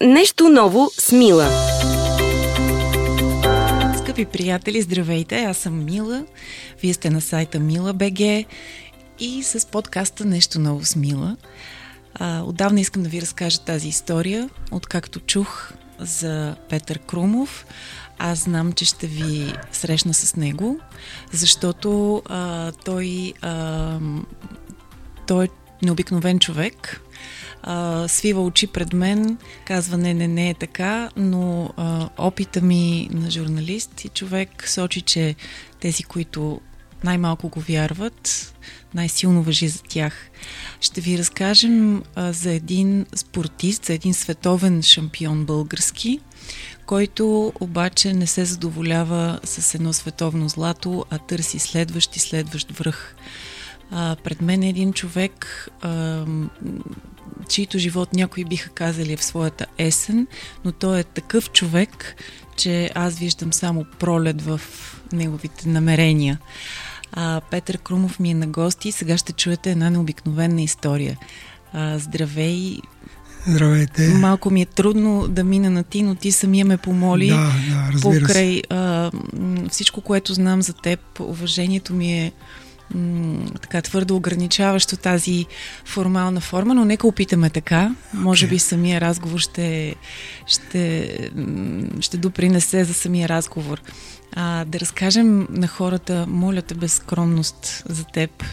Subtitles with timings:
[0.00, 1.48] Нещо ново с Мила.
[3.98, 5.44] Скъпи приятели, здравейте!
[5.44, 6.24] Аз съм Мила.
[6.82, 8.20] Вие сте на сайта Мила БГ
[9.18, 11.36] и с подкаста Нещо ново с Мила.
[12.14, 17.66] А, отдавна искам да ви разкажа тази история, откакто чух за Петър Крумов.
[18.18, 20.80] Аз знам, че ще ви срещна с него,
[21.32, 23.98] защото а, той, а,
[25.26, 25.48] той е
[25.82, 27.00] необикновен човек,
[27.62, 33.08] а, свива очи пред мен, казва не, не, не е така, но а, опита ми
[33.12, 35.34] на журналист и човек сочи, че
[35.80, 36.60] тези, които
[37.04, 38.54] най-малко го вярват,
[38.94, 40.30] най-силно въжи за тях.
[40.80, 46.20] Ще ви разкажем а, за един спортист, за един световен шампион български,
[46.86, 53.14] който обаче не се задоволява с едно световно злато, а търси следващ и следващ връх.
[53.90, 56.24] А, пред мен е един човек, а,
[57.48, 60.26] чийто живот някои биха казали е в своята есен,
[60.64, 62.14] но той е такъв човек,
[62.56, 64.60] че аз виждам само пролет в
[65.12, 66.38] неговите намерения.
[67.12, 71.18] А, Петър Крумов ми е на гости и сега ще чуете една необикновена история.
[71.72, 72.78] А, здравей!
[73.46, 74.08] Здравейте!
[74.08, 77.28] Малко ми е трудно да мина на ти, но ти самия ме помоли.
[77.28, 78.62] Да, да, разбира покрай се.
[78.70, 79.10] а,
[79.70, 82.32] всичко, което знам за теб, уважението ми е
[82.94, 85.46] м- така твърдо ограничаващо тази
[85.84, 87.94] формална форма, но нека опитаме така.
[88.14, 88.18] Okay.
[88.18, 89.94] Може би самия разговор ще,
[90.46, 91.30] ще,
[92.00, 93.82] ще допринесе за самия разговор.
[94.32, 98.44] А, да разкажем на хората, моля те без скромност за теб.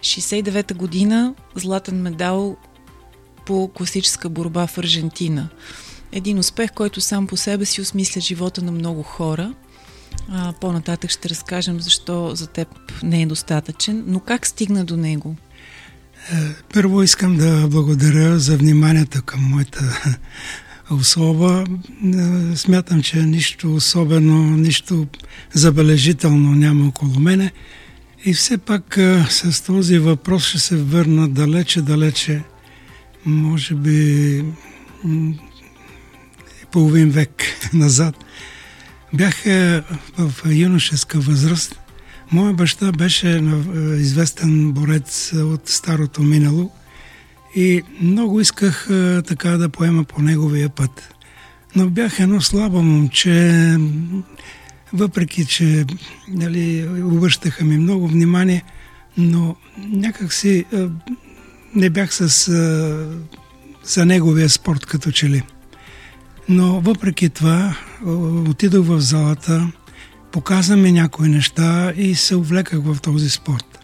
[0.00, 2.56] 69-та година, златен медал
[3.46, 5.48] по класическа борба в Аржентина.
[6.12, 9.54] Един успех, който сам по себе си осмисля живота на много хора–
[10.28, 12.68] а, по-нататък ще разкажем защо за теб
[13.02, 15.36] не е достатъчен, но как стигна до него?
[16.32, 16.36] Е,
[16.74, 20.10] първо искам да благодаря за вниманието към моята
[20.90, 21.64] особа.
[22.52, 25.06] Е, смятам, че нищо особено, нищо
[25.52, 27.52] забележително няма около мене.
[28.24, 32.42] И все пак е, с този въпрос ще се върна далече, далече,
[33.24, 34.44] може би
[36.72, 37.42] половин век
[37.72, 38.14] назад.
[39.12, 39.42] Бях
[40.18, 41.80] в юношеска възраст.
[42.32, 43.42] Моя баща беше
[43.98, 46.70] известен борец от старото минало
[47.54, 48.88] и много исках
[49.26, 51.14] така да поема по неговия път.
[51.76, 53.76] Но бях едно слабо момче,
[54.92, 55.86] въпреки че
[56.28, 58.64] нали, обръщаха ми много внимание,
[59.16, 60.64] но някак си
[61.74, 62.28] не бях с,
[63.84, 65.42] за неговия спорт като че ли.
[66.48, 67.76] Но въпреки това
[68.48, 69.72] отидох в залата,
[70.32, 73.78] показа ми някои неща и се увлеках в този спорт.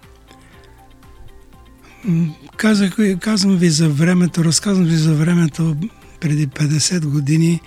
[2.56, 5.76] Казах, казвам ви за времето, разказвам ви за времето
[6.20, 7.60] преди 50 години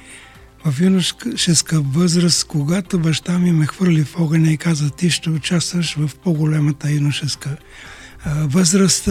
[0.65, 5.95] в юношеска възраст, когато баща ми ме хвърли в огъня и каза, ти ще участваш
[5.95, 7.57] в по-големата юношеска
[8.25, 9.03] възраст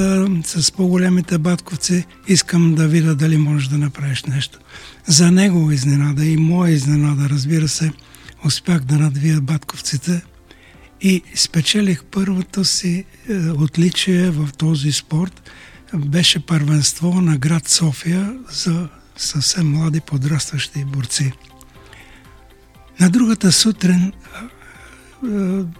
[0.44, 4.58] с по-големите батковци, искам да видя дали можеш да направиш нещо.
[5.06, 7.92] За него изненада и моя изненада, разбира се,
[8.44, 10.22] успях да надвия батковците
[11.00, 15.50] и спечелих първото си е, отличие в този спорт.
[15.94, 21.32] Беше първенство на град София за съвсем млади подрастващи борци.
[23.00, 24.12] На другата сутрин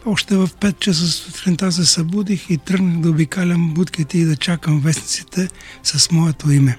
[0.07, 4.81] още в 5 часа сутринта се събудих и тръгнах да обикалям будките и да чакам
[4.81, 5.49] вестниците
[5.83, 6.79] с моето име.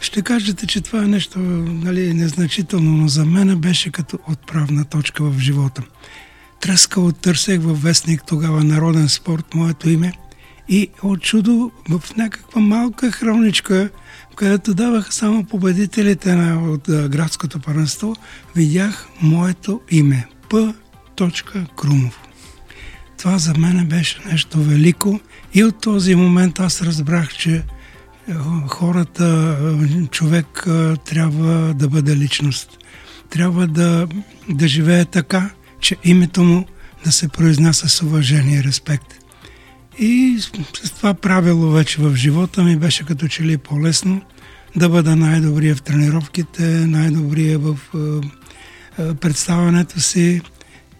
[0.00, 5.24] Ще кажете, че това е нещо нали, незначително, но за мен беше като отправна точка
[5.24, 5.82] в живота.
[6.60, 10.12] Тръскал търсех във вестник тогава Народен спорт, моето име
[10.68, 13.90] и от чудо в някаква малка хроничка,
[14.36, 18.16] където даваха само победителите на, от градското първенство,
[18.56, 20.28] видях моето име.
[20.50, 20.74] П.
[21.76, 22.18] Крумов.
[23.18, 25.20] Това за мен беше нещо велико
[25.54, 27.62] и от този момент аз разбрах, че
[28.68, 29.58] хората,
[30.10, 30.66] човек
[31.04, 32.78] трябва да бъде личност.
[33.30, 34.08] Трябва да,
[34.48, 35.50] да живее така,
[35.80, 36.66] че името му
[37.04, 39.14] да се произнася с уважение и респект.
[39.98, 40.38] И
[40.84, 44.22] с това правило вече в живота ми беше като че ли по-лесно
[44.76, 47.78] да бъда най-добрия в тренировките, най-добрия в
[49.20, 50.40] представянето си.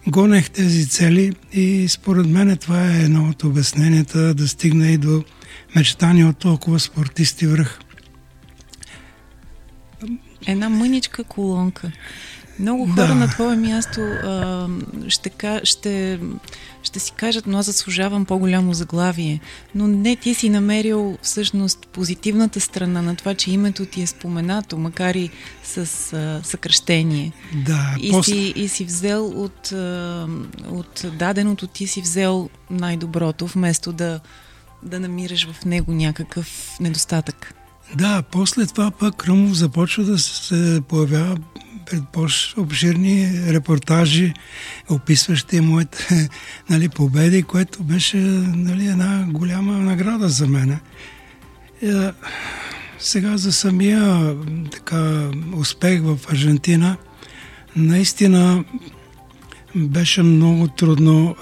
[0.07, 5.23] Гонех тези цели и според мен това е едно от обясненията да стигна и до
[5.75, 7.79] мечтания от толкова спортисти връх.
[10.47, 11.91] Една мъничка колонка.
[12.59, 13.15] Много хора да.
[13.15, 14.67] на твое място а,
[15.07, 15.31] ще,
[15.63, 16.19] ще,
[16.83, 19.39] ще си кажат, но аз заслужавам по-голямо заглавие.
[19.75, 24.77] Но не, ти си намерил всъщност позитивната страна на това, че името ти е споменато,
[24.77, 25.29] макар и
[25.63, 25.77] с
[26.13, 27.31] а, съкръщение.
[27.65, 28.31] Да, и, после...
[28.31, 30.27] си, и си взел от, а,
[30.69, 34.19] от даденото, ти си взел най-доброто, вместо да,
[34.83, 37.53] да намираш в него някакъв недостатък.
[37.95, 41.37] Да, после това пък Кръмов започва да се появява
[41.85, 44.33] пред по-обширни репортажи,
[44.89, 46.29] описващи моите
[46.69, 50.71] нали, победи, което беше нали, една голяма награда за мен.
[50.71, 50.79] Е,
[52.99, 54.35] сега за самия
[54.71, 56.97] така, успех в Аржентина,
[57.75, 58.63] наистина
[59.75, 61.35] беше много трудно.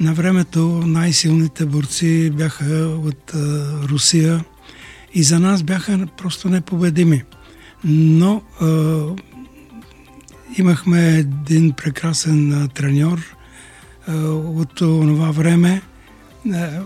[0.00, 2.74] На времето най-силните борци бяха
[3.04, 3.32] от
[3.82, 4.44] Русия
[5.14, 7.22] и за нас бяха просто непобедими.
[7.84, 8.66] Но а,
[10.58, 13.36] имахме един прекрасен а, треньор
[14.06, 15.82] а, от това време,
[16.52, 16.80] а,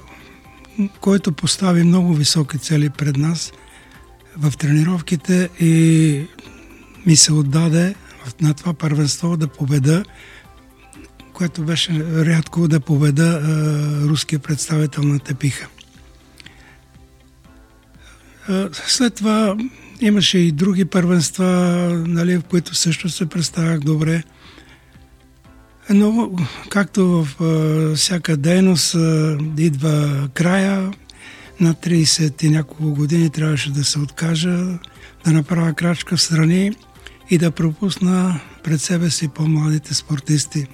[1.01, 3.53] който постави много високи цели пред нас
[4.37, 6.27] в тренировките и
[7.07, 7.95] ми се отдаде
[8.41, 10.05] на това първенство да победа,
[11.33, 15.69] което беше рядко да победа а, руския представител на Тепиха.
[18.73, 19.57] След това
[20.05, 21.47] Имаше и други първенства,
[22.07, 24.23] нали, в които също се представях добре.
[25.91, 26.31] Но,
[26.69, 30.93] както в а, всяка дейност а, идва края,
[31.61, 34.79] на 30 и няколко години трябваше да се откажа,
[35.25, 36.73] да направя крачка в страни
[37.31, 40.67] и да пропусна пред себе си по-младите спортисти.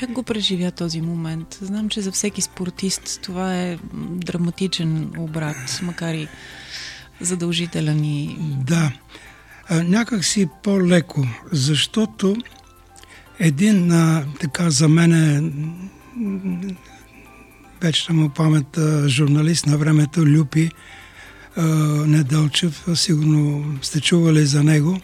[0.00, 1.58] Как го преживя този момент?
[1.60, 6.28] Знам, че за всеки спортист това е драматичен обрат, макар и
[7.20, 8.36] задължителен и...
[8.40, 8.92] Да,
[9.70, 12.36] някак си по-леко, защото
[13.38, 13.92] един
[14.40, 15.52] така за мен е
[17.80, 20.70] вече му памет журналист на времето Люпи
[21.56, 21.62] а,
[22.06, 25.00] Недълчев, сигурно сте чували за него,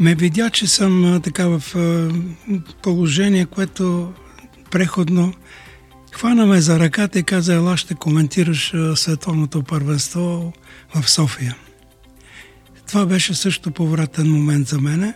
[0.00, 2.10] ме видя, че съм така в а,
[2.82, 4.12] положение, което
[4.70, 5.34] преходно
[6.16, 10.52] хвана ме за ръката и каза, ела ще коментираш световното първенство
[10.94, 11.56] в София.
[12.88, 15.14] Това беше също повратен момент за мене.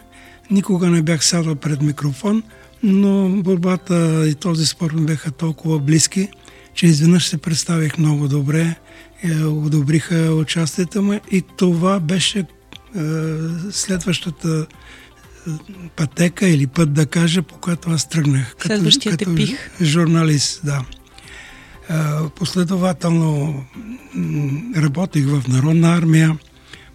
[0.50, 2.43] Никога не бях сядал пред микрофон,
[2.82, 6.29] но борбата и този спорт ми бяха толкова близки,
[6.75, 8.75] че изведнъж се представих много добре,
[9.23, 12.44] е, одобриха участието му и това беше е,
[13.70, 14.67] следващата
[15.97, 18.55] пътека или път да кажа, по която аз тръгнах.
[18.59, 19.71] Като, като пих.
[19.83, 20.85] журналист, да.
[22.37, 23.65] Последователно
[24.77, 26.39] работих в Народна армия,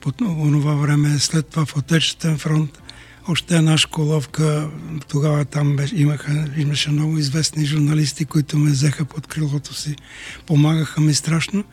[0.01, 2.81] по това време, след това в Отечествен фронт,
[3.27, 4.69] още една школовка,
[5.07, 9.95] тогава там имаха, имаше много известни журналисти, които ме взеха под крилото си,
[10.45, 11.63] помагаха ми страшно.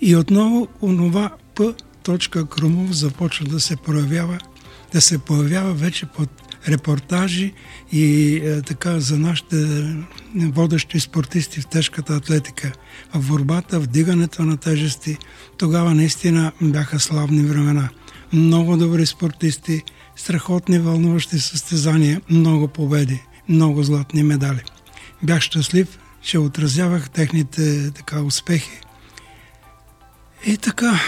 [0.00, 1.74] И отново онова П.
[2.50, 4.38] Крумов започва да се проявява,
[4.92, 6.30] да се появява вече под
[6.68, 7.52] репортажи
[7.92, 9.56] и е, така за нашите
[10.36, 12.72] водещи спортисти в тежката атлетика,
[13.14, 15.16] в борбата, в дигането на тежести.
[15.58, 17.88] Тогава наистина бяха славни времена.
[18.32, 19.82] Много добри спортисти,
[20.16, 24.62] страхотни вълнуващи състезания, много победи, много златни медали.
[25.22, 28.80] Бях щастлив, че отразявах техните така успехи.
[30.46, 31.00] И така,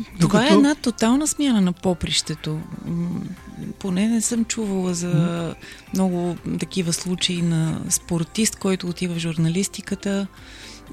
[0.00, 0.28] докато...
[0.28, 2.60] Това е една тотална смяна на попрището.
[3.78, 5.54] Поне не съм чувала за
[5.94, 10.26] много такива случаи на спортист, който отива в журналистиката.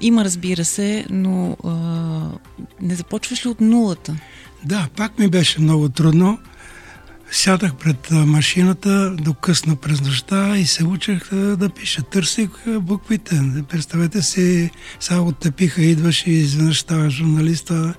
[0.00, 1.70] Има, разбира се, но а,
[2.80, 4.16] не започваш ли от нулата?
[4.64, 6.38] Да, пак ми беше много трудно.
[7.34, 12.02] Сядах пред машината до късно през нощта и се учех да пиша.
[12.02, 12.48] Търсих
[12.80, 13.42] буквите.
[13.68, 14.70] Представете си,
[15.00, 17.94] сега оттепиха, идваш и изведнъж става журналиста.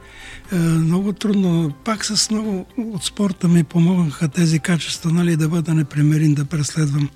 [0.51, 1.73] Много трудно.
[1.85, 7.09] Пак с много от спорта ми помогнаха тези качества, нали, да бъда непремерим, да преследвам,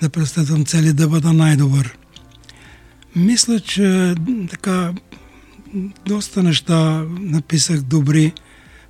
[0.00, 1.98] да преследвам цели, да бъда най-добър.
[3.16, 4.14] Мисля, че
[4.50, 4.92] така
[6.06, 8.32] доста неща написах добри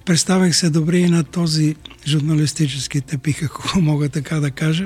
[0.05, 4.85] Представях се добре и на този журналистически тепих, ако мога така да кажа.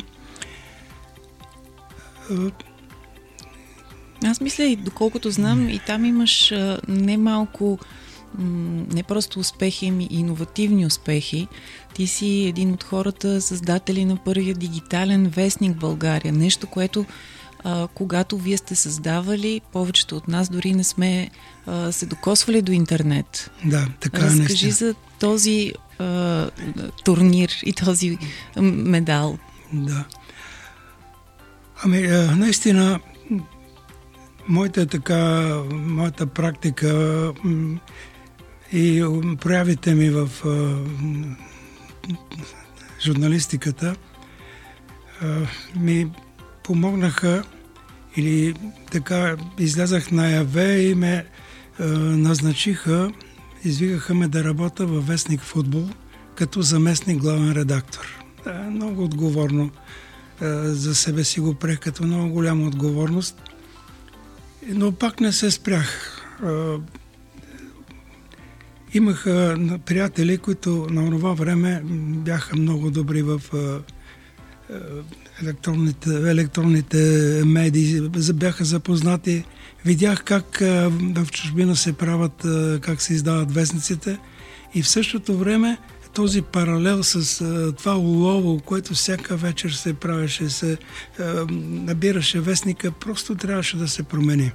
[4.24, 6.52] Аз мисля и доколкото знам, и там имаш
[6.88, 7.78] немалко
[8.94, 11.48] не просто успехи, ами иновативни успехи.
[11.94, 16.32] Ти си един от хората, създатели на първия дигитален вестник България.
[16.32, 17.04] Нещо, което
[17.64, 21.30] а, когато вие сте създавали, повечето от нас дори не сме
[21.66, 23.50] а, се докосвали до интернет.
[23.64, 24.72] Да, така Разкажи наистина.
[24.72, 26.50] за този а,
[27.04, 28.18] турнир и този
[28.60, 29.38] медал.
[29.72, 30.04] Да.
[31.84, 33.00] Ами, а, наистина,
[34.48, 37.32] моята така, моята практика
[38.72, 39.04] и
[39.40, 40.76] проявите ми в а,
[43.00, 43.96] журналистиката
[45.22, 45.26] а,
[45.76, 46.10] ми
[46.68, 47.42] помогнаха
[48.16, 48.54] или
[48.90, 51.26] така излязах наяве и ме
[51.78, 53.12] а, назначиха,
[53.64, 55.88] извикаха ме да работя във вестник футбол
[56.34, 58.24] като заместник главен редактор.
[58.44, 59.70] Да, много отговорно
[60.40, 63.42] а, за себе си го прех като много голяма отговорност,
[64.68, 66.20] но пак не се спрях.
[66.42, 66.76] А,
[68.94, 71.82] Имах а, на- приятели, които на това време
[72.24, 73.78] бяха много добри в а,
[75.42, 76.98] електронните, електронните
[77.46, 78.00] медии,
[78.34, 79.44] бяха запознати.
[79.84, 80.58] Видях как
[81.14, 82.46] в чужбина се правят,
[82.80, 84.18] как се издават вестниците
[84.74, 85.78] и в същото време
[86.14, 87.44] този паралел с
[87.78, 90.78] това улово, което всяка вечер се правеше, се
[91.60, 94.52] набираше вестника, просто трябваше да се промени.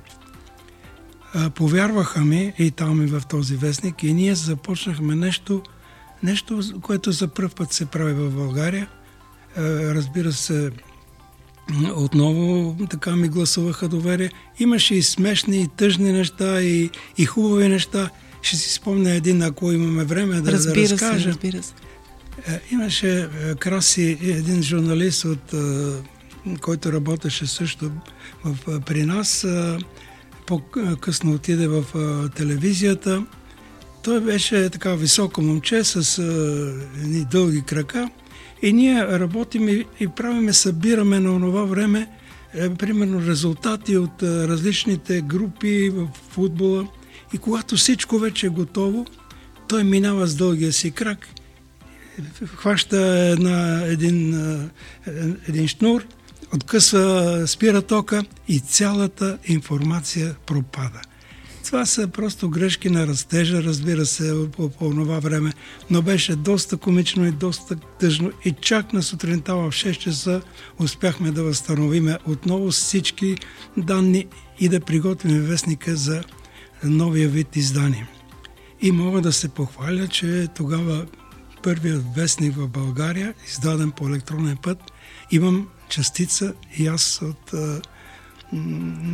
[1.56, 5.62] Повярваха ми и там и в този вестник и ние започнахме нещо,
[6.24, 8.88] нещо, което за първ път се прави в България.
[9.58, 9.62] А,
[9.96, 10.72] разбира се,
[11.96, 14.32] отново така ми гласуваха доверие.
[14.60, 18.10] Имаше и смешни, и тъжни неща, и, и хубави неща.
[18.42, 21.30] Ще си спомня един, ако имаме време да, да разбира се, разкажа.
[21.30, 21.74] разбира се.
[22.48, 25.58] Е, Имаше е, Краси, един журналист, от, е,
[26.62, 27.92] който работеше също
[28.44, 29.44] в, е, при нас.
[29.44, 29.78] е,
[30.48, 33.26] По-късно отиде в е, телевизията.
[34.04, 36.24] Той беше така високо момче с е,
[37.02, 38.10] едни дълги крака.
[38.64, 42.08] И ние работим и, и правиме, събираме на това време
[42.54, 46.88] е, примерно резултати от е, различните групи в футбола.
[47.34, 49.06] И когато всичко вече е готово,
[49.68, 51.28] той минава с дългия си крак
[52.46, 52.98] хваща
[53.38, 54.70] една, един, а,
[55.48, 56.06] един шнур,
[56.54, 61.02] откъсва, спира тока и цялата информация пропада.
[61.66, 65.54] Това са просто грешки на растежа, разбира се, по, по това време,
[65.90, 68.32] но беше доста комично и доста тъжно.
[68.46, 70.42] И чак на сутринта в 6 часа
[70.80, 73.36] успяхме да възстановиме отново всички
[73.78, 74.28] данни
[74.60, 76.24] и да приготвим вестника за
[76.84, 78.08] новия вид издание.
[78.82, 81.06] И мога да се похваля, че тогава
[81.64, 84.78] първият вестник в България, издаден по електронен път,
[85.32, 87.54] имам частица и аз от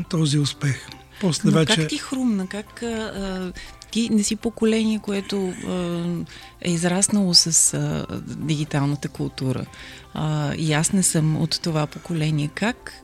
[0.09, 0.89] този успех.
[1.21, 1.75] После Но вече...
[1.75, 2.47] как ти хрумна?
[2.47, 3.53] Как а,
[3.91, 6.05] ти не си поколение, което а,
[6.61, 9.65] е израснало с а, дигиталната култура.
[10.13, 12.49] А, и аз не съм от това поколение.
[12.55, 13.03] Как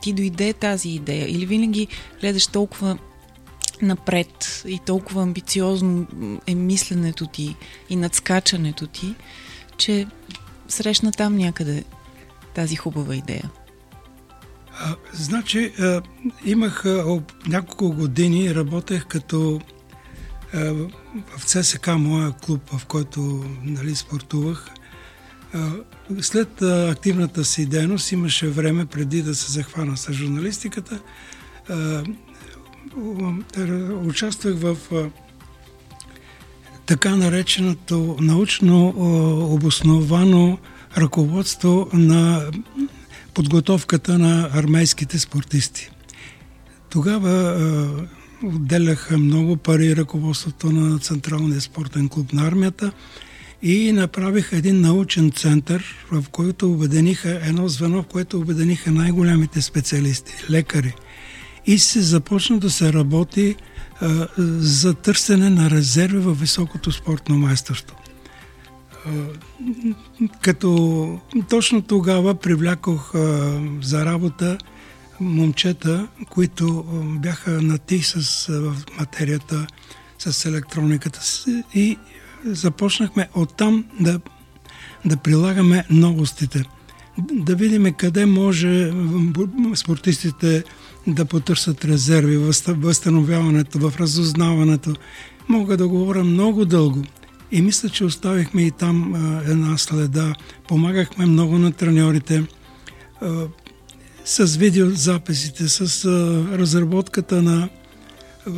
[0.00, 1.30] ти дойде тази идея?
[1.30, 1.88] Или винаги
[2.20, 2.98] гледаш толкова
[3.82, 6.06] напред и толкова амбициозно
[6.46, 7.56] е мисленето ти
[7.90, 9.14] и надскачането ти,
[9.76, 10.06] че
[10.68, 11.84] срещна там някъде
[12.54, 13.50] тази хубава идея.
[15.12, 16.02] Значи, а,
[16.44, 19.60] имах а, няколко години, работех като
[20.54, 20.58] а,
[21.38, 24.70] в ЦСК, моя клуб, в който нали, спортувах.
[25.54, 25.70] А,
[26.20, 31.00] след а, активната си дейност имаше време преди да се захвана с журналистиката.
[31.68, 32.02] А,
[34.04, 35.10] участвах в а,
[36.86, 39.02] така нареченото научно а,
[39.54, 40.58] обосновано
[40.96, 42.50] ръководство на
[43.34, 45.90] подготовката на армейските спортисти.
[46.90, 52.92] Тогава а, отделяха много пари ръководството на Централния спортен клуб на армията
[53.62, 60.32] и направиха един научен център, в който обедениха едно звено, в което обедениха най-голямите специалисти,
[60.50, 60.94] лекари.
[61.66, 63.56] И се започна да се работи
[64.00, 67.96] а, за търсене на резерви във високото спортно майсторство
[70.42, 71.18] като
[71.50, 73.12] точно тогава привлякох
[73.82, 74.58] за работа
[75.20, 76.84] момчета, които
[77.20, 78.48] бяха нати с
[78.98, 79.66] материята,
[80.18, 81.20] с електрониката
[81.74, 81.98] и
[82.44, 84.20] започнахме оттам да,
[85.04, 86.64] да прилагаме новостите.
[87.32, 88.92] Да видим къде може
[89.74, 90.64] спортистите
[91.06, 94.94] да потърсят резерви, възста- възстановяването, в разузнаването.
[95.48, 97.02] Мога да говоря много дълго.
[97.52, 100.34] И мисля, че оставихме и там а, една следа.
[100.68, 102.44] Помагахме много на треньорите
[103.20, 103.46] а,
[104.24, 107.68] с видеозаписите, с а, разработката на,
[108.46, 108.50] а,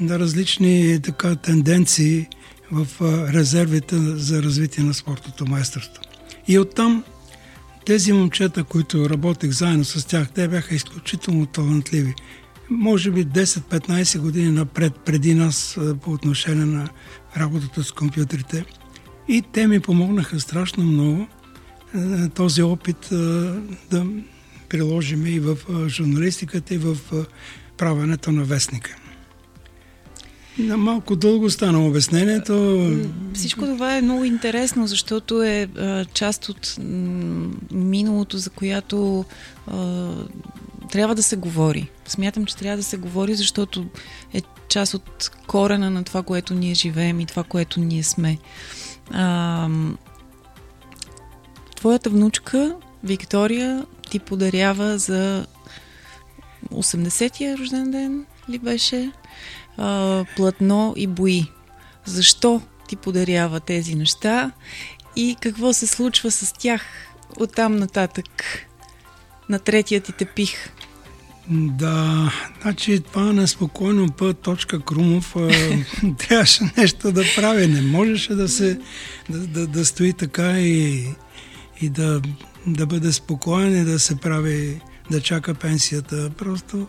[0.00, 2.26] на различни така, тенденции
[2.72, 6.02] в а, резервите за развитие на спортното майсторство.
[6.48, 7.04] И оттам
[7.86, 12.14] тези момчета, които работех заедно с тях, те бяха изключително талантливи.
[12.70, 16.88] Може би 10-15 години напред преди нас по отношение на
[17.36, 18.64] работата с компютрите.
[19.28, 21.26] И те ми помогнаха страшно много
[22.34, 23.08] този опит
[23.90, 24.06] да
[24.68, 25.56] приложим и в
[25.88, 26.96] журналистиката, и в
[27.76, 28.96] правенето на вестника.
[30.58, 32.86] На малко дълго стана обяснението.
[33.34, 35.68] Всичко това е много интересно, защото е
[36.14, 36.76] част от
[37.72, 39.24] миналото, за която
[40.90, 41.90] трябва да се говори.
[42.06, 43.86] Смятам, че трябва да се говори, защото
[44.34, 48.38] е част от корена на това, което ние живеем и това, което ние сме.
[49.10, 49.68] А,
[51.76, 55.46] твоята внучка, Виктория, ти подарява за
[56.70, 59.12] 80-я рожден ден ли беше?
[59.80, 61.46] а, платно и бои.
[62.04, 64.52] Защо ти подарява тези неща
[65.16, 66.82] и какво се случва с тях
[67.40, 68.26] оттам нататък
[69.48, 70.72] на третия ти тепих?
[71.48, 72.32] Да,
[72.62, 74.10] значи това неспокойно
[74.42, 75.36] точка Крумов,
[76.18, 77.66] трябваше нещо да прави.
[77.66, 78.80] Не можеше да се
[79.30, 81.04] да, да, да стои така и,
[81.80, 82.22] и да,
[82.66, 84.80] да бъде спокоен и да се прави,
[85.10, 86.30] да чака пенсията.
[86.38, 86.86] Просто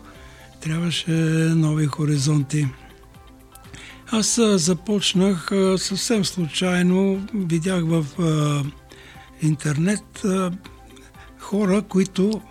[0.61, 1.11] трябваше
[1.55, 2.67] нови хоризонти.
[4.11, 8.05] Аз започнах съвсем случайно, видях в
[9.41, 10.23] интернет
[11.51, 12.41] хора, които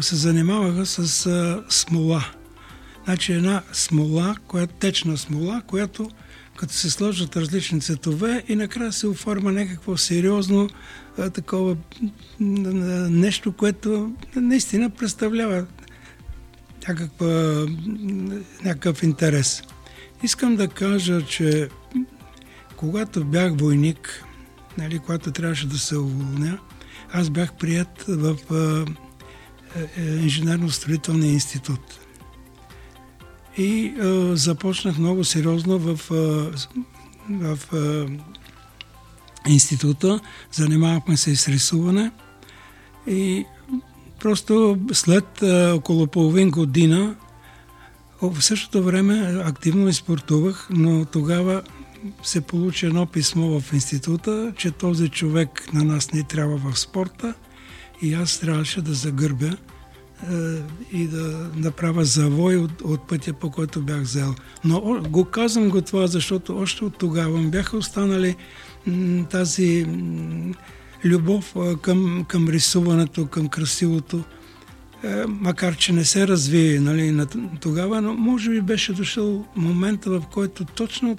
[0.00, 2.24] се занимаваха с смола.
[3.04, 6.10] Значи една смола, която течна смола, която
[6.56, 10.68] като се сложат различни цветове и накрая се оформя някакво сериозно
[11.34, 11.76] такова
[13.10, 15.66] нещо, което наистина представлява
[16.88, 17.66] някаква,
[18.64, 19.62] някакъв интерес.
[20.22, 21.68] Искам да кажа, че
[22.76, 24.24] когато бях войник,
[24.78, 26.58] нали, когато трябваше да се уволня,
[27.12, 28.36] аз бях прият в
[29.76, 32.00] е, е, инженерно-строителния институт.
[33.56, 36.68] И е, започнах много сериозно в, в,
[37.30, 37.58] в
[39.48, 40.20] института.
[40.52, 42.10] Занимавахме се с рисуване.
[43.06, 43.44] И
[44.20, 45.42] просто след
[45.74, 47.16] около половин година
[48.22, 51.62] в същото време активно изпортувах, но тогава
[52.22, 57.34] се получи едно писмо в института, че този човек на нас не трябва в спорта
[58.02, 59.56] и аз трябваше да загърбя
[60.22, 60.36] е,
[60.92, 64.34] и да направя завой от, от пътя, по който бях взел.
[64.64, 68.36] Но го казвам го това, защото още от тогава бяха останали
[69.30, 69.86] тази
[71.04, 74.24] любов към, към рисуването, към красивото.
[75.04, 77.26] Е, макар че не се разви нали,
[77.60, 81.16] тогава, но може би беше дошъл момента, в който точно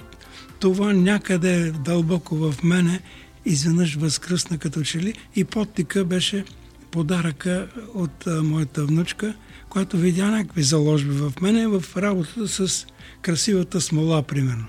[0.60, 3.02] това някъде дълбоко в мене
[3.46, 6.46] изведнъж възкръсна като че ли и подтика беше
[6.92, 9.36] подаръка от а, моята внучка,
[9.70, 12.86] която видя някакви заложби в мене в работата с
[13.22, 14.66] красивата смола, примерно.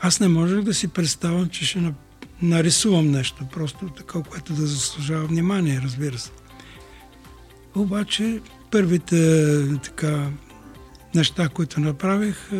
[0.00, 1.92] Аз не можех да си представям, че ще
[2.42, 6.30] нарисувам нещо, просто такова, което да заслужава внимание, разбира се.
[7.74, 8.40] Обаче
[8.70, 10.30] първите така,
[11.14, 12.52] неща, които направих,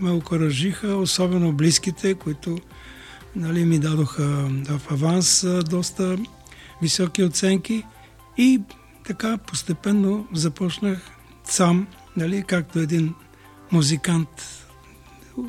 [0.00, 2.58] ме окоръжиха, особено близките, които
[3.36, 6.18] нали, ми дадоха в аванс доста
[6.82, 7.84] високи оценки
[8.38, 8.60] и
[9.06, 11.10] така постепенно започнах
[11.44, 13.14] сам, нали, както един
[13.72, 14.28] музикант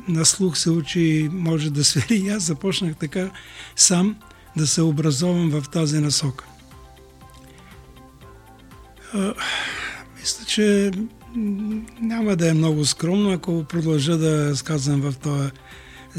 [0.08, 2.16] на слух се учи може да свири.
[2.16, 3.30] И аз започнах така
[3.76, 4.16] сам
[4.56, 6.44] да се образовам в тази насока.
[10.20, 10.90] Мисля, че
[12.00, 15.50] няма да е много скромно, ако продължа да сказвам в този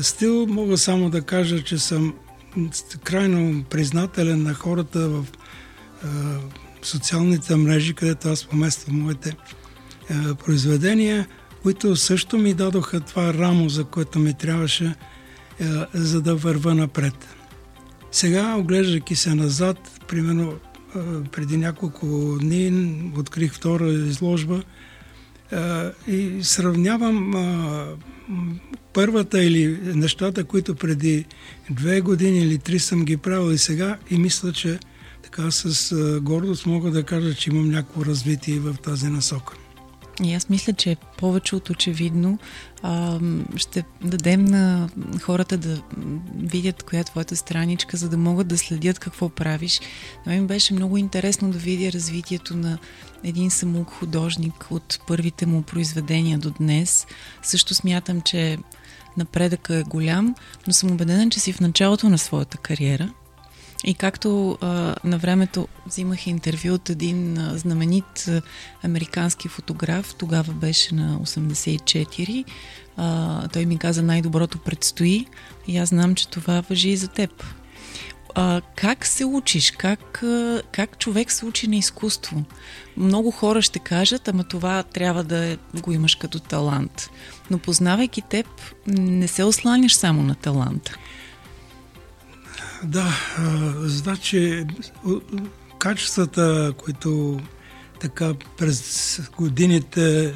[0.01, 0.47] стил.
[0.47, 2.13] Мога само да кажа, че съм
[3.03, 5.25] крайно признателен на хората в
[6.81, 9.37] социалните мрежи, където аз помествам моите
[10.45, 11.27] произведения,
[11.63, 14.95] които също ми дадоха това рамо, за което ми трябваше,
[15.93, 17.13] за да върва напред.
[18.11, 20.53] Сега, оглеждайки се назад, примерно
[21.31, 24.63] преди няколко дни открих втора изложба
[26.07, 27.33] и сравнявам
[28.93, 31.25] първата или нещата, които преди
[31.69, 34.79] две години или три съм ги правил и сега и мисля, че
[35.23, 39.53] така с гордост мога да кажа, че имам някакво развитие в тази насока.
[40.23, 42.39] И аз мисля, че повече от очевидно
[42.81, 43.19] а,
[43.55, 44.89] ще дадем на
[45.21, 45.81] хората да
[46.35, 49.81] видят коя е твоята страничка, за да могат да следят какво правиш.
[50.25, 52.77] На мен беше много интересно да видя развитието на
[53.23, 57.07] един самук художник от първите му произведения до днес.
[57.43, 58.57] Също смятам, че
[59.17, 60.35] напредъка е голям,
[60.67, 63.13] но съм убедена, че си в началото на своята кариера
[63.83, 68.41] И както а, на времето взимах интервю от един а, знаменит а,
[68.83, 72.45] американски фотограф, тогава беше на 84,
[72.97, 75.25] а, той ми каза най-доброто предстои
[75.67, 77.43] и аз знам, че това въжи и за теб.
[78.35, 79.71] А, как се учиш?
[79.71, 82.43] Как, а, как човек се учи на изкуство?
[82.97, 87.09] Много хора ще кажат, ама това трябва да го имаш като талант.
[87.51, 88.47] Но познавайки теб,
[88.87, 90.97] не се осланяш само на таланта.
[92.83, 93.13] Да,
[93.81, 94.65] значи
[95.79, 97.39] качествата, които
[97.99, 100.33] така през годините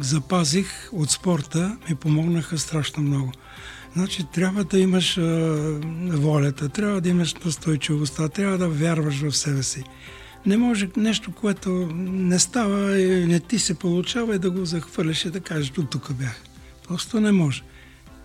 [0.00, 3.32] запазих от спорта, ми помогнаха страшно много.
[3.92, 5.22] Значи трябва да имаш а,
[6.04, 9.84] волята, трябва да имаш настойчивостта, трябва да вярваш в себе си.
[10.46, 15.24] Не може нещо, което не става и не ти се получава и да го захвърляш
[15.24, 16.40] и да кажеш, до тук бях.
[16.88, 17.62] Просто не може.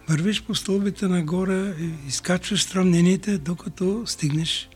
[0.10, 1.74] Вървиш по стълбите нагоре,
[2.08, 4.70] изкачваш сравнените, докато стигнеш.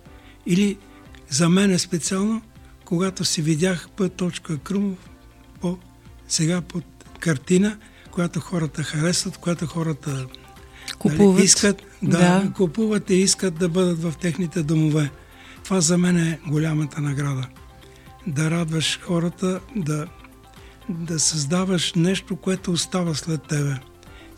[0.46, 0.78] Или
[1.30, 2.42] за мен е специално,
[2.86, 5.10] когато си видях път точка Крумов,
[5.62, 5.78] по,
[6.28, 6.84] сега под
[7.20, 7.78] картина,
[8.12, 10.26] която хората харесват, която хората
[11.00, 11.36] Купуват.
[11.36, 15.12] Нали, искат да, да купуват и искат да бъдат в техните домове.
[15.64, 17.48] Това за мен е голямата награда.
[18.28, 20.08] Да радваш хората, да,
[20.90, 23.76] да създаваш нещо, което остава след тебе.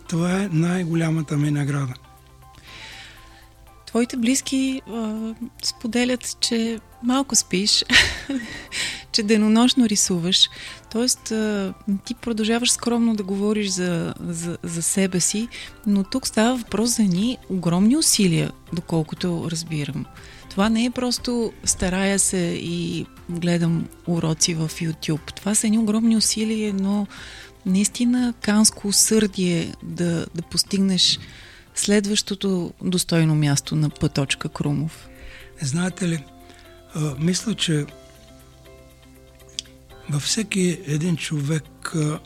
[0.09, 1.93] Това е най-голямата ми награда.
[3.87, 7.85] Твоите близки а, споделят, че малко спиш,
[9.11, 10.49] че денонощно рисуваш.
[10.91, 11.73] Тоест, а,
[12.05, 15.47] ти продължаваш скромно да говориш за, за, за себе си,
[15.87, 20.05] но тук става въпрос за ни огромни усилия, доколкото разбирам.
[20.49, 25.35] Това не е просто старая се и гледам уроци в YouTube.
[25.35, 27.07] Това са едни огромни усилия, но
[27.65, 31.19] наистина канско усърдие да, да постигнеш
[31.75, 35.07] следващото достойно място на пъточка Крумов?
[35.61, 36.23] Знаете ли,
[36.95, 37.85] а, мисля, че
[40.09, 42.19] във всеки един човек а,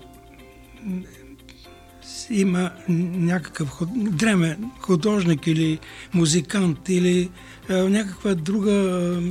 [2.30, 5.80] има някакъв ход, дреме, художник или
[6.14, 7.30] музикант или
[7.70, 9.22] а, някаква друга а,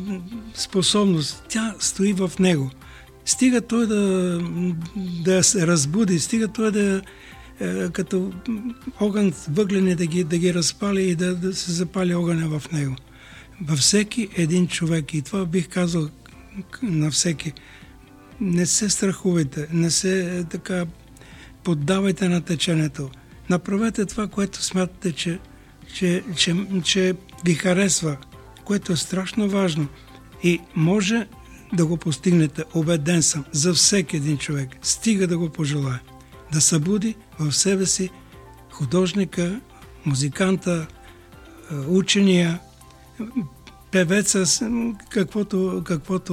[0.54, 1.44] способност.
[1.48, 2.70] Тя стои в него.
[3.28, 4.40] Стига той да,
[4.96, 7.02] да се разбуди, стига той да
[7.60, 8.32] е, като
[9.00, 12.96] огън въглени да ги, да ги разпали и да, да се запали огъня в него.
[13.62, 16.08] Във всеки един човек, и това бих казал
[16.82, 17.52] на всеки,
[18.40, 20.86] не се страхувайте, не се е, така
[21.64, 23.10] поддавайте на течението.
[23.50, 25.38] Направете това, което смятате, че,
[25.94, 27.14] че, че, че
[27.44, 28.16] ви харесва,
[28.64, 29.86] което е страшно важно.
[30.42, 31.26] И може
[31.72, 34.68] да го постигнете, убеден съм, за всеки един човек.
[34.82, 36.00] Стига да го пожелая.
[36.52, 38.10] Да събуди в себе си
[38.70, 39.60] художника,
[40.04, 40.86] музиканта,
[41.88, 42.60] учения,
[43.90, 44.44] певеца,
[45.10, 46.32] каквото, каквото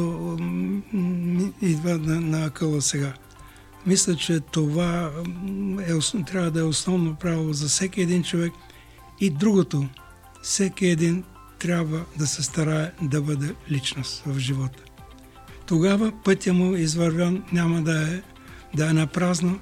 [1.61, 3.13] идва на, на акъла сега.
[3.85, 5.11] Мисля, че това
[5.87, 8.53] е, трябва да е основно право за всеки един човек.
[9.19, 9.85] И другото,
[10.41, 11.23] всеки един
[11.59, 14.94] трябва да се старае да бъде личност в живота
[15.65, 18.21] тогава пътя му извървян няма да е,
[18.75, 19.59] да е на празно.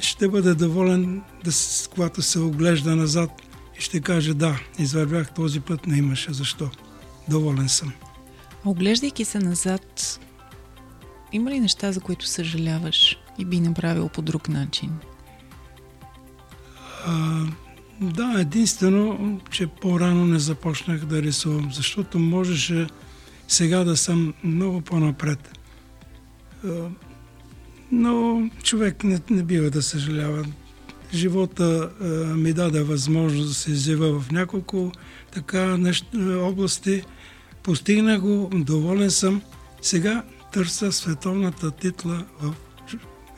[0.00, 1.50] Ще бъде доволен, да,
[1.94, 3.30] когато се оглежда назад
[3.78, 6.70] и ще каже да, извървях този път, не имаше защо.
[7.28, 7.92] Доволен съм.
[8.64, 10.20] Оглеждайки се назад,
[11.32, 14.90] има ли неща, за които съжаляваш и би направил по друг начин?
[17.06, 17.44] А,
[18.00, 22.86] да, единствено, че по-рано не започнах да рисувам, защото можеше
[23.50, 25.58] сега да съм много по-напред.
[27.92, 30.44] Но човек не, не бива да съжалява.
[31.14, 31.90] Живота
[32.36, 34.92] ми даде възможност да се изява в няколко
[35.32, 36.06] така нещ,
[36.38, 37.02] области.
[37.62, 39.42] Постигна го, доволен съм.
[39.82, 42.54] Сега търся световната титла в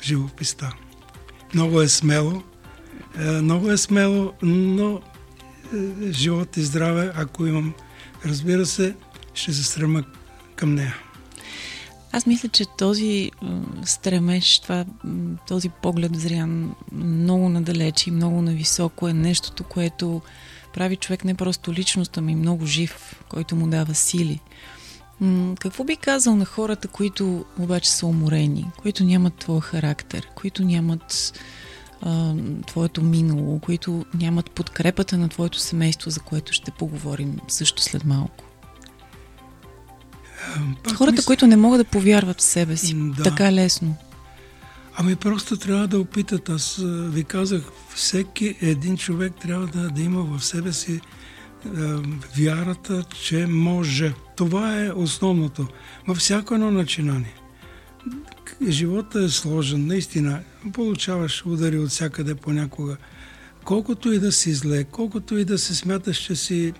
[0.03, 0.75] живописта.
[1.55, 2.43] Много е смело,
[3.19, 5.01] е, много е смело, но
[5.75, 7.75] е, живот и здраве, ако имам,
[8.27, 8.95] разбира се,
[9.35, 10.05] ще се стрема
[10.57, 10.97] към нея.
[12.13, 13.31] Аз мисля, че този
[13.85, 14.85] стремеж, това,
[15.49, 20.23] този поглед зрян много надалеч и много нависоко е нещото, което
[20.75, 24.41] прави човек не просто личност, ами много жив, който му дава сили.
[25.61, 31.41] Какво би казал на хората, които обаче са уморени, които нямат твоя характер, които нямат
[32.03, 32.35] а,
[32.67, 38.45] твоето минало, които нямат подкрепата на твоето семейство, за което ще поговорим също след малко?
[40.85, 41.27] Пак Хората, мисля...
[41.27, 42.95] които не могат да повярват в себе си.
[42.95, 43.23] Да.
[43.23, 43.97] Така лесно.
[44.97, 46.49] Ами просто трябва да опитат.
[46.49, 47.63] Аз ви казах,
[47.95, 51.01] всеки един човек трябва да, да има в себе си
[52.37, 54.15] вярата, че може.
[54.37, 55.67] Това е основното.
[56.09, 57.35] Във всяко едно начинание.
[58.69, 60.41] Живота е сложен, наистина.
[60.73, 62.97] Получаваш удари от всякъде понякога.
[63.65, 66.73] Колкото и да си зле, колкото и да се смяташ, че си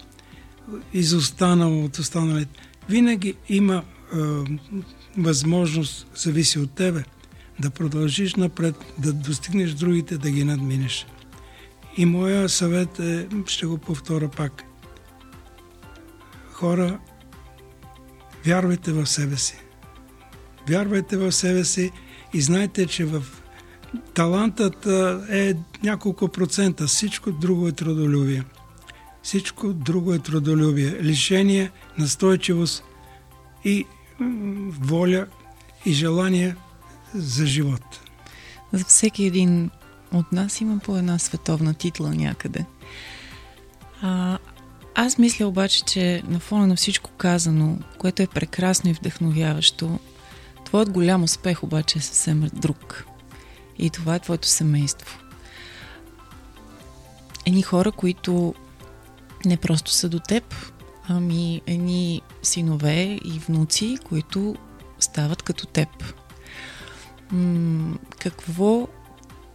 [0.93, 3.83] изостанал от останалите, винаги има
[4.15, 4.17] е,
[5.19, 7.05] възможност, зависи от тебе,
[7.61, 11.07] да продължиш напред, да достигнеш другите, да ги надминеш.
[11.97, 14.65] И моя съвет е, ще го повторя пак.
[16.53, 16.99] Хора,
[18.47, 19.57] вярвайте в себе си.
[20.69, 21.91] Вярвайте в себе си
[22.35, 23.23] и знайте, че в
[24.15, 24.87] талантът
[25.31, 26.87] е няколко процента.
[26.87, 28.45] Всичко друго е трудолюбие.
[29.23, 30.99] Всичко друго е трудолюбие.
[31.03, 32.85] Лишение, настойчивост
[33.65, 33.87] и
[34.81, 35.27] воля
[35.87, 36.57] и желание
[37.15, 38.01] за живот.
[38.73, 39.71] За всеки един
[40.13, 42.67] от нас има по една световна титла някъде.
[44.03, 44.39] А,
[44.95, 49.99] аз мисля обаче, че на фона на всичко казано, което е прекрасно и вдъхновяващо,
[50.65, 53.07] твоят голям успех обаче е съвсем друг.
[53.79, 55.19] И това е твоето семейство.
[57.47, 58.55] Едни хора, които
[59.45, 60.55] не просто са до теб,
[61.09, 64.57] ами едни синове и внуци, които
[65.01, 65.89] стават като теб.
[67.31, 68.89] М- какво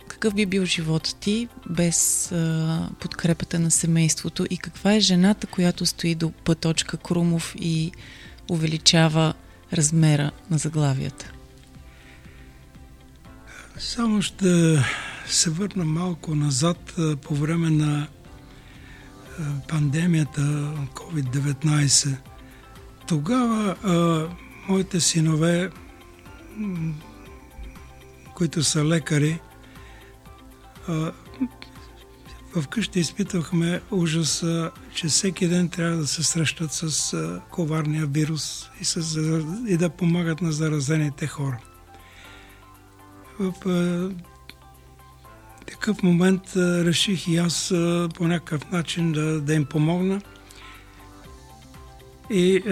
[0.07, 5.85] какъв би бил живота ти без а, подкрепата на семейството и каква е жената, която
[5.85, 7.91] стои до пъточка Крумов и
[8.49, 9.33] увеличава
[9.73, 11.31] размера на заглавията?
[13.79, 14.79] Само ще
[15.27, 18.07] се върна малко назад по време на
[19.67, 20.41] пандемията
[20.93, 22.15] COVID-19.
[23.07, 24.27] Тогава а,
[24.67, 25.69] моите синове,
[28.35, 29.39] които са лекари,
[32.61, 34.45] вкъщи изпитвахме ужас,
[34.93, 39.21] че всеки ден трябва да се срещат с коварния вирус и, с,
[39.67, 41.59] и да помагат на заразените хора.
[43.39, 43.53] В
[45.67, 47.73] такъв момент реших и аз
[48.15, 50.21] по някакъв начин да, да им помогна
[52.29, 52.63] и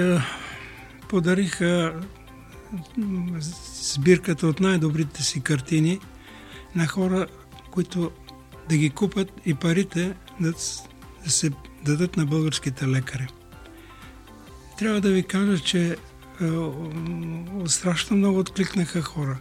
[1.09, 1.59] подарих
[3.71, 5.99] сбирката от най-добрите си картини
[6.75, 7.27] на хора,
[7.71, 8.11] които
[8.69, 10.51] да ги купат и парите да,
[11.23, 11.51] да се
[11.85, 13.27] дадат на българските лекари.
[14.77, 15.97] Трябва да ви кажа, че е,
[17.65, 19.39] страшно много откликнаха хора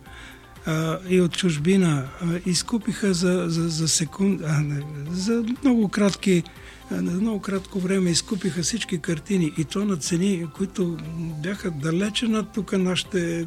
[0.66, 2.08] е, и от чужбина.
[2.22, 6.42] Е, изкупиха за, за, за секунд, а, не, за много кратки
[6.90, 10.96] на много кратко време изкупиха всички картини и то на цени, които
[11.42, 13.46] бяха далече над тук нашите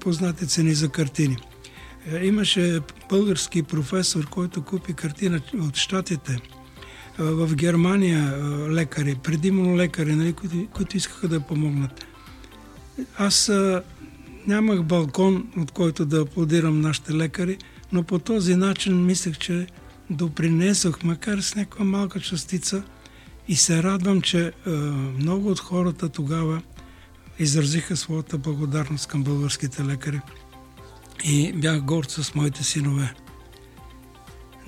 [0.00, 1.36] познати цени за картини.
[2.22, 6.32] Имаше български професор, който купи картина от Штатите.
[6.32, 6.38] Е,
[7.22, 8.38] в Германия
[8.70, 12.06] лекари, предимно лекари, нали, които, които искаха да помогнат.
[13.18, 13.52] Аз
[14.46, 17.58] нямах балкон, от който да аплодирам нашите лекари,
[17.92, 19.66] но по този начин мислех, че
[20.10, 22.82] допринесох, макар с някаква малка частица,
[23.48, 24.70] и се радвам, че е,
[25.18, 26.62] много от хората тогава
[27.38, 30.20] изразиха своята благодарност към българските лекари
[31.24, 33.14] и бях горд с моите синове.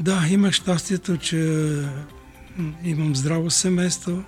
[0.01, 1.73] Да, имах щастието, че
[2.85, 4.25] имам здраво семейство.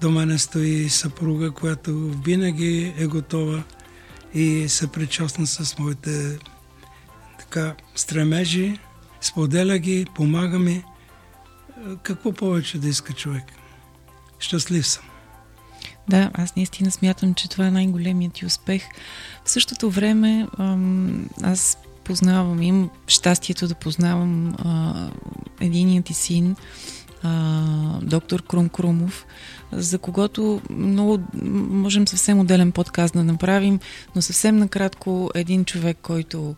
[0.00, 3.62] До мене стои съпруга, която винаги е готова
[4.34, 6.38] и се причастна с моите
[7.38, 8.78] така, стремежи,
[9.20, 10.84] споделя ги, помага ми.
[12.02, 13.44] Какво повече да иска човек?
[14.38, 15.04] Щастлив съм.
[16.08, 18.82] Да, аз наистина смятам, че това е най-големият ти успех.
[19.44, 20.46] В същото време
[21.42, 25.10] аз познавам, имам щастието да познавам а,
[25.60, 26.56] единият ти син,
[27.22, 27.64] а,
[28.02, 29.26] доктор Крум Крумов,
[29.72, 31.18] за когото много
[31.70, 33.80] можем съвсем отделен подкаст да направим,
[34.16, 36.54] но съвсем накратко един човек, който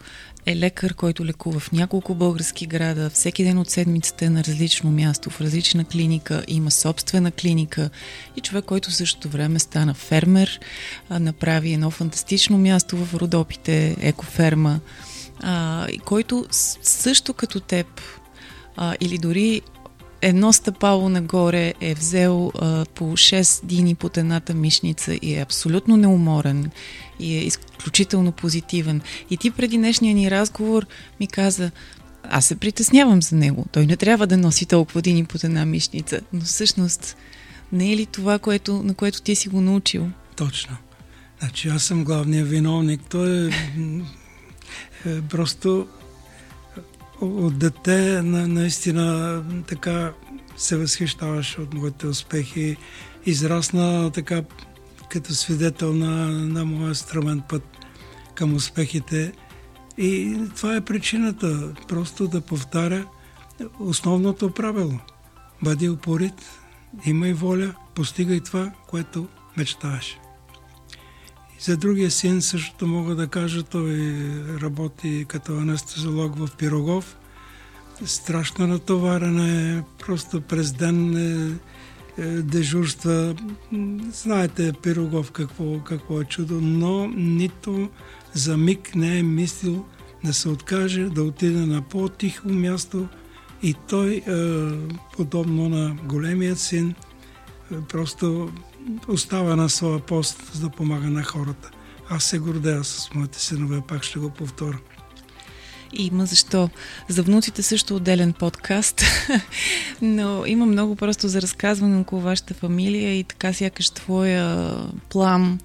[0.47, 4.91] е лекар, който лекува в няколко български града, всеки ден от седмицата е на различно
[4.91, 7.91] място, в различна клиника, има собствена клиника
[8.37, 10.61] и човек, който в същото време стана фермер,
[11.11, 14.81] направи едно фантастично място в Родопите, екоферма,
[16.05, 16.47] който
[16.83, 17.87] също като теб
[19.01, 19.63] или дори
[20.23, 25.97] едно стъпало нагоре е взел а, по 6 дини под едната мишница и е абсолютно
[25.97, 26.71] неуморен
[27.21, 29.01] и е изключително позитивен.
[29.31, 30.87] И ти преди днешния ни разговор
[31.21, 31.71] ми каза,
[32.23, 33.67] аз се притеснявам за него.
[33.73, 36.21] Той не трябва да носи толкова дини под една мишница.
[36.33, 37.17] Но всъщност,
[37.73, 40.09] не е ли това, което, на което ти си го научил?
[40.37, 40.77] Точно.
[41.41, 43.01] Значи аз съм главният виновник.
[43.11, 43.51] Той е,
[45.07, 45.87] е просто
[47.21, 50.13] от дете на, наистина така
[50.57, 52.77] се възхищаваше от моите успехи.
[53.27, 54.43] Израсна така
[55.11, 57.63] като свидетел на, на моя стръмен път
[58.35, 59.33] към успехите.
[59.99, 61.75] И това е причината.
[61.89, 63.07] Просто да повтаря
[63.81, 64.99] основното правило.
[65.63, 66.43] Бъди упорит,
[67.07, 70.19] имай воля, постигай това, което мечтаеш.
[71.61, 74.15] За другия син същото мога да кажа, той
[74.63, 77.17] работи като анестезиолог в Пирогов.
[78.05, 81.53] Страшно натоварена е, просто през ден е,
[82.19, 83.35] е, дежурства.
[84.13, 87.89] Знаете, Пирогов какво, какво е чудо, но нито
[88.33, 89.85] за миг не е мислил
[90.25, 93.09] да се откаже, да отиде на по-тихо място
[93.63, 94.23] и той, е,
[95.17, 96.95] подобно на големият син,
[97.89, 98.53] просто
[99.09, 101.71] остава на своя пост, за да помага на хората.
[102.09, 104.79] Аз се гордея с моите синове, пак ще го повторя.
[105.93, 106.71] Има защо.
[107.09, 109.03] За внуците също отделен подкаст,
[110.03, 114.77] но има много просто за разказване около вашата фамилия и така сякаш твоя
[115.09, 115.61] план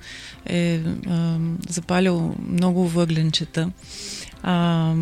[0.45, 1.37] е а,
[1.69, 3.71] запалил много въгленчета.
[4.43, 4.93] А,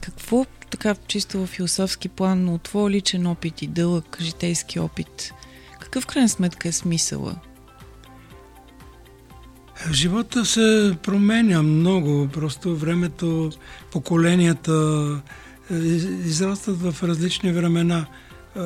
[0.00, 5.32] какво така чисто в философски план, но от твой личен опит и дълъг житейски опит,
[5.92, 7.36] какъв крайна сметка е смисъла?
[9.92, 12.28] Живота се променя много.
[12.32, 13.50] Просто времето,
[13.90, 14.72] поколенията
[15.70, 18.06] е, израстват в различни времена.
[18.56, 18.60] Е,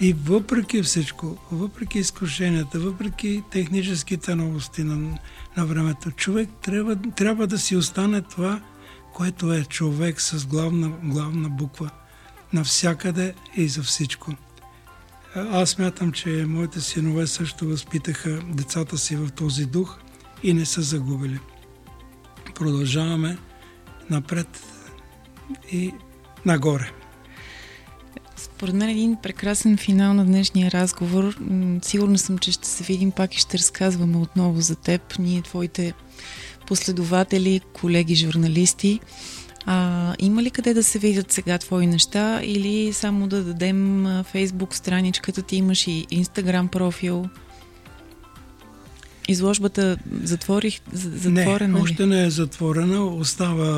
[0.00, 5.18] и въпреки всичко, въпреки изкушенията, въпреки техническите новости на,
[5.56, 8.60] на времето, човек трябва, трябва да си остане това,
[9.14, 11.90] което е човек с главна, главна буква
[12.52, 14.32] навсякъде и за всичко.
[15.34, 19.98] Аз мятам, че моите синове също възпитаха децата си в този дух
[20.42, 21.38] и не са загубили.
[22.54, 23.38] Продължаваме
[24.10, 24.62] напред
[25.72, 25.92] и
[26.46, 26.90] нагоре.
[28.36, 31.38] Според мен един прекрасен финал на днешния разговор.
[31.82, 35.18] Сигурна съм, че ще се видим пак и ще разказваме отново за теб.
[35.18, 35.94] Ние, твоите
[36.66, 39.00] последователи, колеги, журналисти.
[39.72, 44.74] А, има ли къде да се видят сега твои неща или само да дадем фейсбук
[44.74, 47.28] страничката ти, имаш и инстаграм профил?
[49.28, 53.04] Изложбата затворих, затворена Не, още не е затворена.
[53.04, 53.72] Остава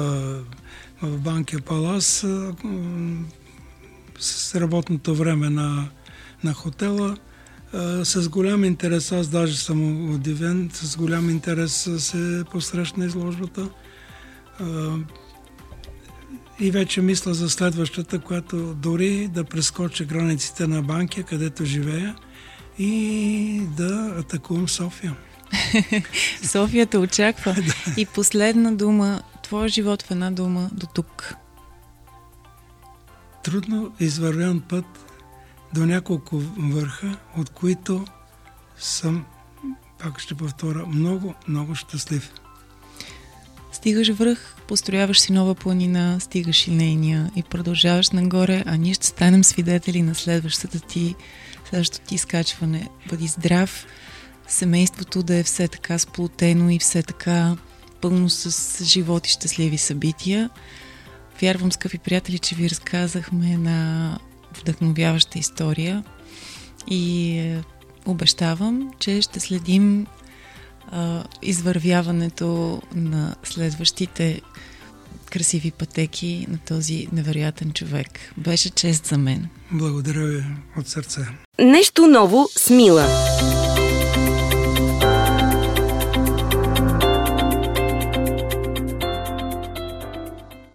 [1.02, 2.26] в Банкия Палас
[4.18, 5.88] с работното време на,
[6.44, 7.16] на хотела.
[8.02, 13.68] С голям интерес, аз даже съм удивен, с голям интерес се посрещна изложбата.
[16.60, 22.16] И вече мисля за следващата, която дори да прескоча границите на Банкия, където живея,
[22.78, 25.16] и да атакувам София.
[26.42, 27.56] София те очаква.
[27.96, 31.34] И последна дума, твоя живот в една дума до тук.
[33.44, 34.84] Трудно извървян път
[35.74, 38.04] до няколко върха, от които
[38.78, 39.24] съм,
[39.98, 42.32] пак ще повторя, много, много щастлив.
[43.82, 49.06] Стигаш връх, построяваш си нова планина, стигаш и нейния и продължаваш нагоре, а ние ще
[49.06, 51.14] станем свидетели на следващата ти,
[51.70, 52.88] следващото ти изкачване.
[53.08, 53.86] Бъди здрав,
[54.48, 57.56] семейството да е все така сплотено и все така
[58.00, 60.50] пълно с живот и щастливи събития.
[61.40, 64.18] Вярвам, скъпи приятели, че ви разказахме на
[64.60, 66.04] вдъхновяваща история
[66.88, 67.62] и е,
[68.06, 70.06] обещавам, че ще следим
[70.90, 74.40] а, извървяването на следващите
[75.30, 78.08] красиви пътеки на този невероятен човек.
[78.36, 79.48] Беше чест за мен.
[79.70, 80.44] Благодаря ви
[80.76, 81.20] от сърце.
[81.58, 83.06] Нещо ново с Мила.